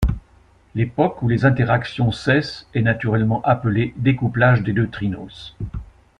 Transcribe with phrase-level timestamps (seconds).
[0.73, 5.55] L'époque où les interactions cessent est naturellement appelée découplage des neutrinos.